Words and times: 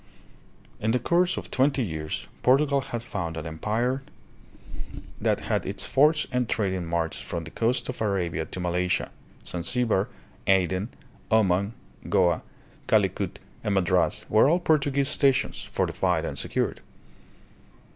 In 0.79 0.89
the 0.89 0.97
course 0.99 1.37
of 1.37 1.51
twenty 1.51 1.83
years 1.83 2.25
Portugal 2.41 2.81
had 2.81 3.03
founded 3.03 3.45
an 3.45 3.49
empire 3.53 4.01
that 5.19 5.41
had 5.41 5.63
its 5.63 5.83
forts 5.85 6.25
and 6.31 6.49
trading 6.49 6.87
marts 6.87 7.19
from 7.21 7.43
the 7.43 7.51
coast 7.51 7.87
of 7.87 8.01
Arabia 8.01 8.45
to 8.45 8.59
Malaysia. 8.59 9.11
Zanzibar, 9.45 10.09
Aden, 10.47 10.89
Oman, 11.31 11.73
Goa, 12.09 12.41
Calicut, 12.87 13.37
.and 13.63 13.75
Madras 13.75 14.25
were 14.27 14.49
all 14.49 14.59
Portuguese 14.59 15.09
stations, 15.09 15.65
fortified 15.65 16.25
and 16.25 16.35
se 16.35 16.49
cured. 16.49 16.79